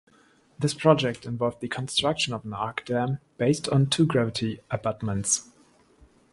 [0.57, 5.51] This project involved the construction of an arch dam, based on two gravity abutments.